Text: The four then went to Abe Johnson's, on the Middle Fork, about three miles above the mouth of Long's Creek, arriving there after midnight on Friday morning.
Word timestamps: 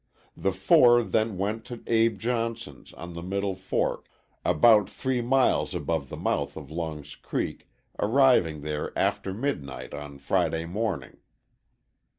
The 0.35 0.51
four 0.51 1.03
then 1.03 1.37
went 1.37 1.63
to 1.65 1.83
Abe 1.85 2.17
Johnson's, 2.17 2.91
on 2.93 3.13
the 3.13 3.21
Middle 3.21 3.53
Fork, 3.53 4.07
about 4.43 4.89
three 4.89 5.21
miles 5.21 5.75
above 5.75 6.09
the 6.09 6.17
mouth 6.17 6.57
of 6.57 6.71
Long's 6.71 7.13
Creek, 7.13 7.69
arriving 7.99 8.61
there 8.61 8.97
after 8.97 9.31
midnight 9.31 9.93
on 9.93 10.17
Friday 10.17 10.65
morning. 10.65 11.17